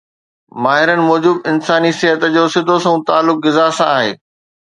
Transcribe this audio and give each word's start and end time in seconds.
ماهرن 0.63 1.01
موجب 1.09 1.35
انساني 1.51 1.91
صحت 1.99 2.21
جو 2.35 2.43
سڌو 2.53 2.75
سنئون 2.83 3.01
تعلق 3.09 3.37
غذا 3.45 3.67
سان 3.77 3.89
آهي 3.99 4.11